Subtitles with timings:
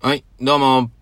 [0.00, 0.92] はい、どうも。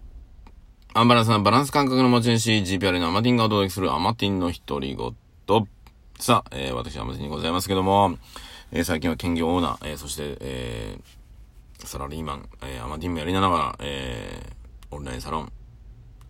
[0.94, 5.68] アンバランスなバランス感覚の持ち主、GPR のアマティンがお届けするアマティンの独り言。
[6.18, 8.16] さあ、えー、私、アマティンにございますけども、
[8.72, 15.52] えー、最近は兼業オーナー、えー、そして、えー、サラリーマン、えー、アマティンもやりながら、えー、オンラインサロン、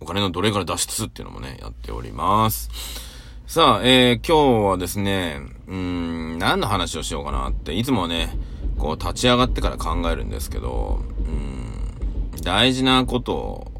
[0.01, 2.69] お金の奴隷から脱出っていうのもね、やっております。
[3.47, 5.39] さあ、えー、今日はですね、
[5.69, 8.37] うん、何の話をしようかなって、いつもね、
[8.77, 11.01] こう立ち上がってから考えるんですけど、
[12.47, 13.73] 大事なことを、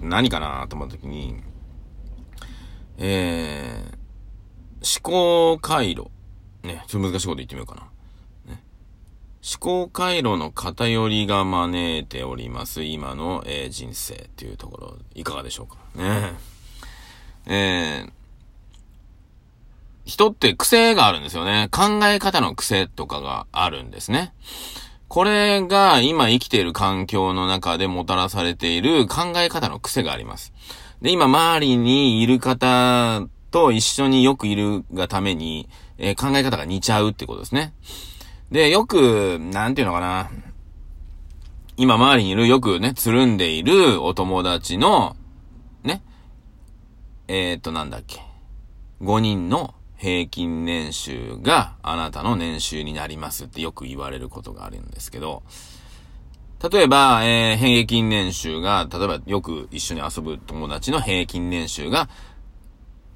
[0.00, 1.36] 何かなと思った時に、
[2.96, 6.10] えー、思考回路。
[6.62, 7.74] ね、ちょっと難しいこと言ってみようか
[8.46, 8.52] な。
[8.54, 8.62] ね、
[9.44, 15.76] 思考回路の偏りが招いております、今の、えー、人生っていうところ、いかがでしょうか。
[16.02, 16.32] ね
[17.44, 18.10] えー、
[20.06, 21.68] 人って癖があるんですよね。
[21.70, 24.32] 考え方の癖とかがあるんですね。
[25.08, 30.52] これが今生きている環境の中でもたらされている考え方の癖があります。
[31.00, 37.72] で、今周りにいる方と一緒によくいるがために、えー、考え方が似ちゃうってことですね。
[38.50, 40.30] で、よく、なんていうのかな。
[41.76, 45.16] 今周りにいるよくね、つるんでいるお友達の、
[45.84, 46.02] ね。
[47.28, 48.22] えー、っと、なんだっけ。
[49.02, 55.42] 5人の平均年収があなたの年収になりますってよく言われることがあるんですけど、
[56.70, 62.08] 例えば、えー、平均年収が、例えばよく一緒に遊ぶ友達の平均年収が、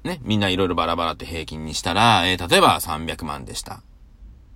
[0.03, 3.81] ね、みんないろいろバラバラって平均にしたら、えー、例えば300万でした。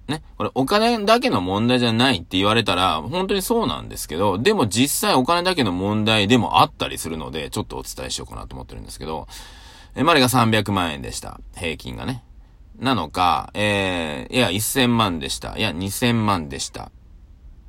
[0.08, 9.28] ね、これお金だけの問題じゃないって言われたら、本当にそうなんですけど、でも実際お金だけの問題でもあったりするので、ちょっとお伝えしようかなと思ってるんですけど、
[9.96, 11.40] え、までが300万円でした。
[11.56, 12.24] 平均がね。
[12.80, 15.58] なのか、えー、いや、1000万でした。
[15.58, 16.92] いや、2000万でした。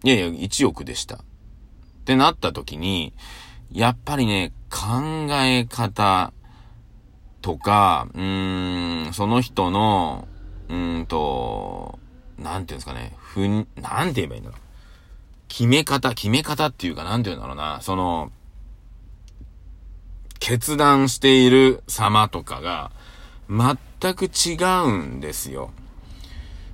[0.02, 1.16] いやいや、1億でした。
[1.16, 1.18] っ
[2.04, 3.14] てなった時に、
[3.72, 6.32] やっぱりね、考え方
[7.42, 10.26] とか、うーん、その人の、
[10.68, 11.98] うんと、
[12.38, 14.60] なんていうんですかね、ふん、なんて言えばいいんだろう。
[15.48, 18.32] 決め方、決め方っていうか、なんて言うんだろうな、その、
[20.38, 22.90] 決断している様とかが、
[23.48, 25.70] 全く違うんですよ。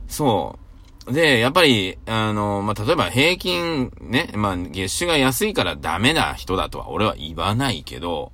[0.08, 0.58] そ
[1.06, 1.12] う。
[1.12, 8.32] で、やっぱり、あの、まあ、例えば平均ね、まあ、月収が安いからダメな人だとは俺は言わないけど、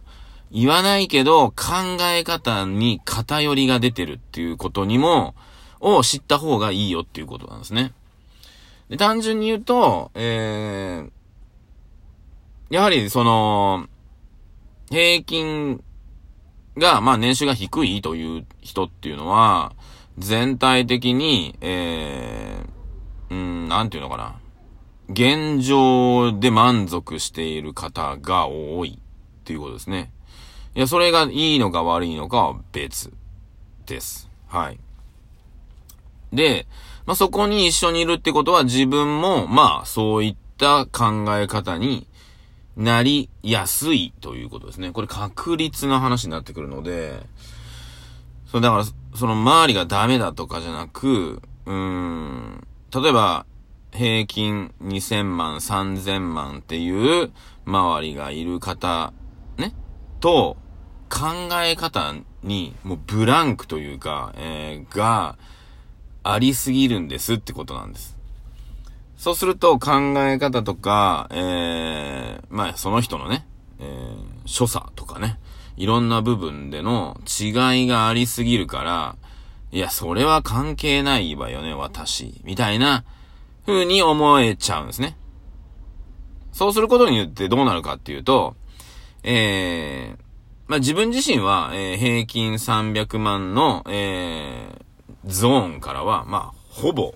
[0.51, 5.35] 言わないけど、考え方に偏りが出てるっていうことにも、
[5.81, 7.93] を知った方がいいよっていうことなんですね。
[8.89, 13.87] で、単純に言うと、えー、やはりその、
[14.91, 15.83] 平均
[16.77, 19.73] が、まあ年収が低いという人っていうのは、
[20.19, 24.37] 全体的に、えー、うん、なんていうのかな。
[25.11, 30.11] 現状で満足している方が多いっていうことですね。
[30.75, 33.13] いや、それがいいのか悪いのかは別
[33.87, 34.29] です。
[34.49, 34.79] はい。
[36.33, 36.67] で、
[37.07, 42.07] まあ、そこに一緒にいるってことは自分も、まあ、そういった考え方に
[42.79, 44.93] なりやすいということですね。
[44.93, 47.21] これ確率の話になってくるので、
[48.47, 48.85] そう、だから、
[49.17, 53.47] その周りがダメだとかじゃなく、うーん、例えば、
[53.93, 57.33] 平均2000万、3000万っていう
[57.67, 59.13] 周りがいる方、
[59.57, 59.75] ね、
[60.21, 60.57] と、
[61.11, 65.37] 考え方にもうブランクというか、えー、が
[66.23, 68.17] ありすぎるんですってことなんです。
[69.19, 71.68] そうすると考え方とか、え、
[72.51, 73.47] まあその人のね、
[73.81, 75.39] えー、所作とかね、
[75.77, 79.17] いろんな部分での違いがありすぎるから、
[79.71, 82.41] いや、それは関係ないわよね、私。
[82.45, 83.05] みたいな
[83.67, 85.17] 風に思えちゃうんですね。
[86.53, 88.57] そうすることによってどうなるかっていうと、
[89.23, 90.23] えー、
[90.67, 97.15] まあ、自分自身は、えー、平均300万の、えー、ゾーンからは、まあ、ほぼ、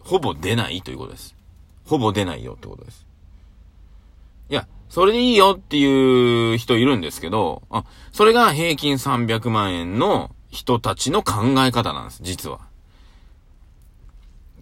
[0.00, 1.34] ほぼ出ないということです。
[1.84, 3.06] ほぼ出ないよってことです。
[4.92, 12.60] それでいいよっていう人いるんですけど、あ、それが平均300万円の人たちの考え方なんです、実は。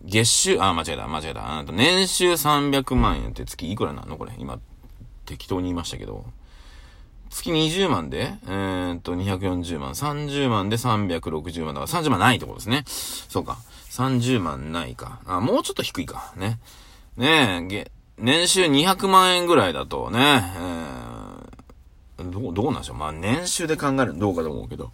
[0.04, 1.58] 月収、あ、間違えた、間違えた。
[1.58, 4.16] あと年収300万円って月いくらなの？
[4.16, 4.30] これ。
[4.38, 4.60] 今、
[5.26, 6.24] 適当に言いましたけど。
[7.30, 9.90] 月20万で、えー、っと、240万。
[9.90, 12.84] 30万で360万だから30万ないってことですね。
[12.86, 13.58] そうか。
[13.90, 15.18] 30万ないか。
[15.26, 16.32] あ、もうちょっと低いか。
[16.36, 16.60] ね。
[17.16, 20.42] ねえ、年収200万円ぐらいだとね、
[22.18, 22.96] えー、どう、どうなんでしょう。
[22.96, 24.92] まあ、年収で考えるどうかと思うけど。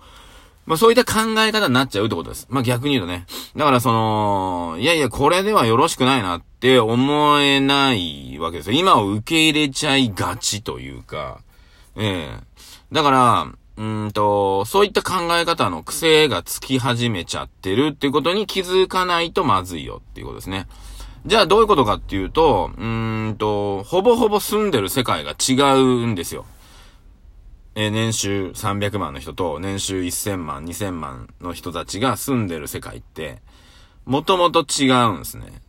[0.67, 2.49] まあそういった考え方になっちゃうってことです。
[2.51, 3.25] まあ逆に言うとね。
[3.55, 8.77] だからその、いやいや、これではよろしくないなって思えないわけですよ。
[8.77, 11.41] 今を受け入れちゃいがちというか、
[11.95, 12.47] ええ
[12.93, 13.47] だから、
[13.77, 20.67] うんと、そういった考え方の癖がつき始めちゃってるっていうことに気づかないとまずいよっていうことですね。
[21.27, 26.47] じゃあどういうことかっていうと、うーんと、ほぼほぼ住んでる世界が違うんですよ。
[27.75, 33.39] え年収300万の人と年収1000万、2000万の人たちが住んでる世界って、
[34.05, 35.61] もともと違うんですね。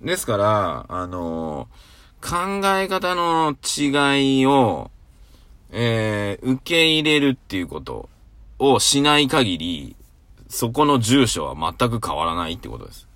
[0.00, 1.92] ですから、あのー
[2.22, 4.90] 考え方の違いを、
[5.72, 8.08] えー受け入れるっていうこと
[8.58, 9.96] をしない限り、
[10.48, 13.06] そこの住所は全く変わらないってことです。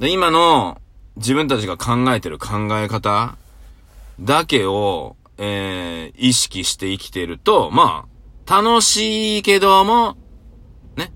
[0.00, 0.80] で、今の
[1.16, 3.36] 自分たちが考えてる考え方
[4.20, 8.06] だけを、えー意識して生きてると、ま
[8.46, 10.16] あ、楽しいけども、
[10.96, 11.12] ね。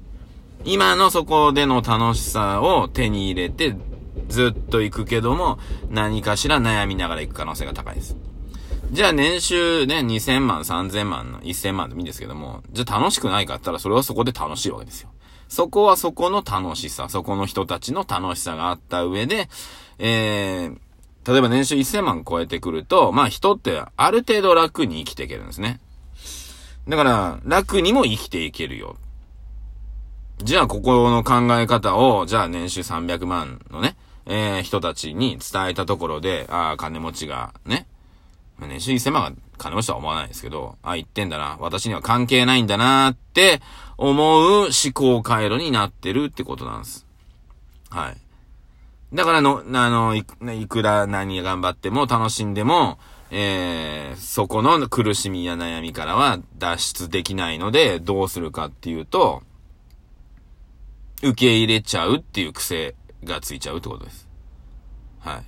[0.65, 3.77] 今のそこでの楽しさを手に入れて、
[4.29, 5.59] ずっと行くけども、
[5.91, 8.17] 何かしら悩みながら行く可能性が高いです。
[8.91, 15.11] じゃあ年収ね、2000万、3000万の、1000万でもいいんですけども、じゃあ楽しくないかって言ったらそれはそこで楽しいわけですよ。
[15.49, 19.49] そこはそこの楽しさ、そこの人たちの楽しさがあった上で、
[19.99, 25.81] えー、例えば年収1000万超えてくると、まあ人ってある程度楽に生きていけるんですね。
[26.89, 28.97] だから、楽にも生きていけるよ。
[30.39, 37.87] じゃあ、ここの考え方を、じゃあ年収300万のね、えー、人たちに伝えたところで、ああ、金持ちが、ね、
[38.59, 43.61] 年収1000万が金持ちとは思わないですけど、ああ、言ってんだな、私には関係ないんだなって
[43.99, 47.07] 思う思考回路になってるってことなんです。
[47.91, 48.17] はい。
[49.13, 52.99] だからの、あの、いくいくら何頑張っても楽しんでも、
[53.31, 59.43] えー、そこの苦しみや悩みからは脱出できないので、どうするかっていうと、
[61.23, 62.95] 受け入れちゃうっていう癖
[63.25, 64.29] がついちゃうってことです。
[65.21, 65.43] はい。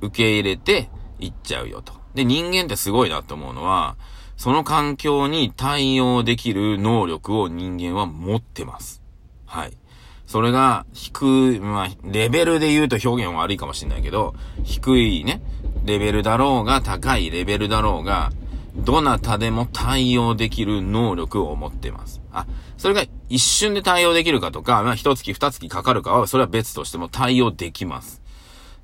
[0.00, 0.88] 受け入れて
[1.18, 1.92] いっちゃうよと。
[2.14, 3.96] で、人間ってすごいなと思うのは、
[4.36, 9.02] その環境に対応できる能力を人間は持ってます。
[9.46, 9.76] はい。
[10.26, 14.34] それが低い、まあ、レベルで言うと表現悪いかもしれないけど、
[14.64, 15.40] 低いね、
[15.84, 18.32] レベルだろうが、高いレベルだろうが、
[18.76, 22.20] どなたでも対応できる能力を持ってます。
[22.32, 22.46] あ、
[22.76, 28.22] それが一瞬で対応できるかとか、まあ、一月二月かかるかは、それは別としても対応できます。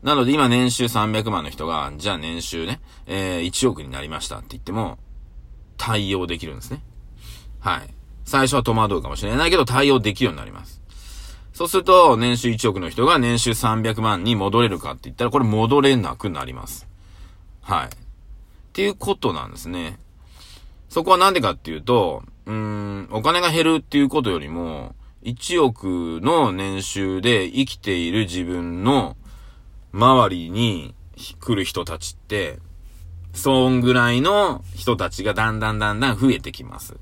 [0.02, 4.98] なので今年収300万の人が、じゃあ年収ね、えー、1億になりましたって言っても、
[5.76, 6.82] 対応できるんですね。
[7.60, 7.94] はい。
[8.24, 10.81] 最初は戸惑うかもしれないけど、対応できるようになります。
[11.52, 16.88] そうすると、年収1億の人が年収300万に戻れるかって言ったら、これ戻れなくなります。
[17.60, 17.86] はい。
[17.86, 17.88] っ
[18.72, 19.98] ていうことなんですね。
[20.88, 24.94] そこはなんでかっていうと、うーん、お金が減るっていうことよりも、
[25.24, 29.16] 1億の年収で生きている自分の
[29.92, 30.94] 周りに
[31.40, 32.58] 来る人たちって、
[33.34, 36.96] そんぐらいの人たちがだんだんだんだん増えてきます。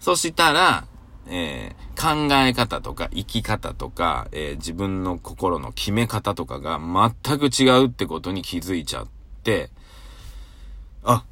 [0.00, 0.86] そしたら、
[1.30, 6.80] えー考え方とか生き方とか、えー自分の心の決め方とかが
[7.24, 9.08] 全く違うってことに気づいちゃっ
[9.42, 9.70] て、
[11.04, 11.24] あ、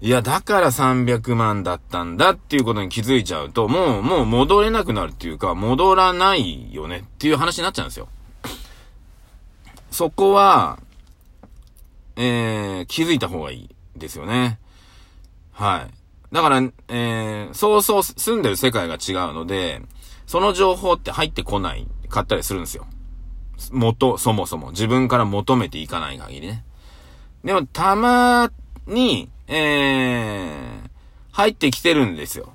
[0.00, 8.08] いや、だから300万だったんだっていうことに気づいちゃうと、もう、もう戻れなくなるっていうか、戻らないよねっていう話になっちゃうんですよ。
[9.90, 10.78] そこは、
[12.16, 14.58] えー、気づいた方がいいですよね。
[15.52, 15.95] はい。
[16.32, 19.82] だから、えー、そうそう住んでる世界が違うので、
[20.26, 22.86] その情報って入ってこない、買ったりするんですよ。
[23.70, 24.70] 元、そもそも。
[24.70, 26.64] 自分から求めていかない限りね。
[27.44, 28.50] でも、たま
[28.86, 30.90] に、えー、
[31.32, 32.52] 入ってきてるんですよ。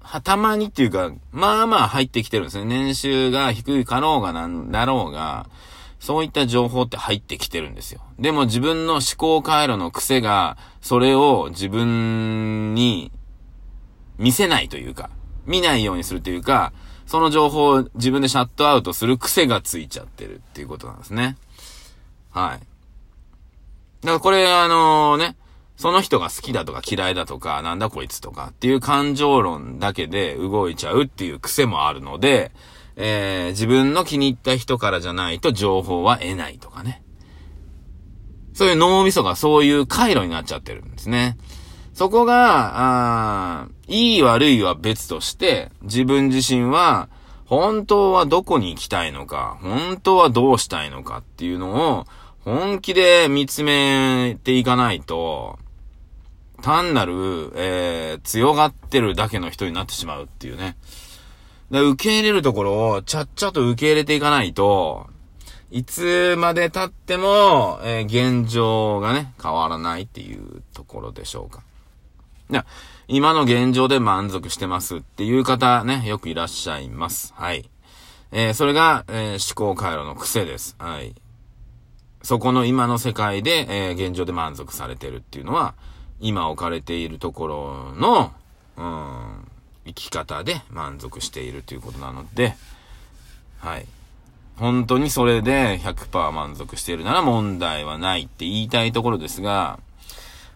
[0.00, 2.64] は、たまにっていうか、まあまあ入ってきてるんですね。
[2.64, 5.48] 年収が低いかろうがなんだろうが、
[6.02, 8.00] そういった情報って入ってきてるんですよ。
[8.18, 13.12] でも自分の思考回路の癖が、それを自分に
[14.18, 15.10] 見せないというか、
[15.46, 16.72] 見ないようにするというか、
[17.06, 21.36] その情報を自分でシャットアウトする癖がついちゃってるっていうことなんですね。
[22.32, 22.58] はい。
[22.58, 25.36] だからこれあのね、
[25.76, 32.50] その人が好きだとか嫌いだとか、なんだこいつとかっていう感情論だけで動いちゃうっていう癖もあるので、
[32.96, 37.02] えー、自分の気に入った人からじゃないと情報は得ないとかね。
[38.54, 41.36] そういう脳みそがそういう回路になっちゃってるんですね。
[41.94, 47.08] そこが、あいい悪いは別として、自分自身は、
[47.44, 52.06] 本当はどこに行きたいのか、本当はどうしたいのかっていうのを、
[52.40, 55.58] 本気で見つめていかないと、
[56.62, 60.76] 単なる、えー、強がってるだけの人になってしまうっていうね。
[61.80, 65.06] 受け入れるところをちゃっちゃと受け入れていかないと、
[65.70, 68.04] いつまで経っても、えー、
[68.42, 71.62] 現状がね、変わらないっていうところでしょうか。
[72.50, 72.66] いや、
[73.08, 77.32] 今の現状で満足してますっていう方ね、よくいらっしゃいます。
[77.34, 77.70] はい。
[78.32, 80.76] えー、それが、えー、思考回路の癖です。
[80.78, 81.14] はい。
[82.22, 85.74] そこの今の世界で、え、現状で満足されてるっていうのは、
[86.20, 88.32] 今置かれているところの、
[88.76, 89.48] うん、
[89.86, 92.54] 生き方で満足しているということなので、
[93.58, 93.86] はい。
[94.56, 99.78] 本当にそれで100%満足しているなら問題はないって言いたいところですが、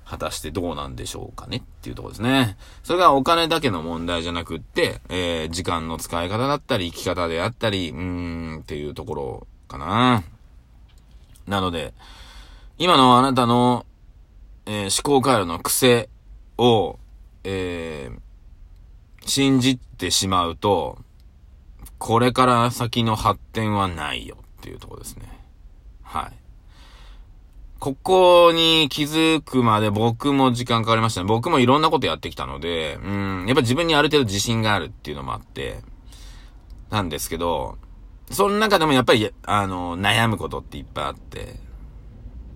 [0.04, 2.56] 果たしてどうなんでしょうかねっていうところですね。
[2.84, 10.22] それがお金だけの問題じゃなくって、えー、時間の使い方だったり、生き方であったり、うーん、っていうところかな。
[11.48, 11.92] なので、
[12.78, 13.84] 今のあなたの、
[14.66, 16.08] えー、思考回路の癖
[16.58, 16.98] を、
[17.42, 18.18] えー、
[19.26, 20.98] 信じてしまうと、
[21.98, 25.28] これから先の発展はないよっていうとこですね。
[26.02, 26.32] はい。
[27.78, 31.26] ここに気づくまで僕も時間かかりましたね。
[31.26, 35.80] 僕もいろんなことやってきたので、うん、やっぱ自分にある程度自信があるっていうのもあって、
[36.90, 37.76] なんですけど、
[38.30, 41.54] その中でもやっぱり、あの、悩むことっていっぱいあって、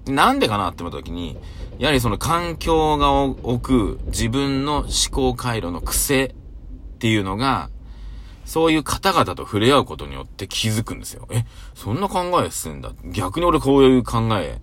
[0.07, 1.37] なんでかなって思った時に、
[1.79, 6.35] やはりその環境が置く自分の思考回路の癖
[7.01, 7.71] っていうのが、
[8.45, 11.27] そういう方々と触れ合うことによって気づくんですよ。
[11.31, 12.93] え、そんな考えしてんだ。
[13.07, 14.61] 逆に俺こういう考え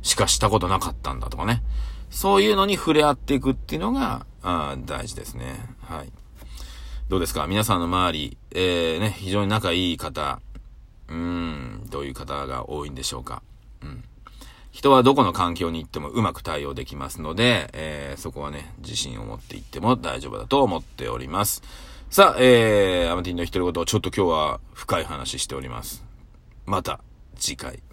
[0.00, 1.62] しかしたことなかったんだとかね。
[2.08, 5.60] そういうのに触れ合っていくっていうのが、あ大事ですね。
[5.82, 6.12] はい。
[7.10, 7.46] どうですか？
[7.46, 10.40] 皆さんの周り、えー、ね、非常に仲いい方、
[11.08, 13.42] うーん、どういう方が多いんでしょうか？
[13.82, 14.04] うん。
[14.70, 21.62] 人はどこの環境に行ってもうまく対応できますので、えー、そこはね、自信を持って行っても大丈夫だと思っております。
[22.10, 26.04] さあ、えー、アマティンの独り言、ちょっと今日は深い話しております。
[26.64, 27.00] また、
[27.38, 27.87] 次回。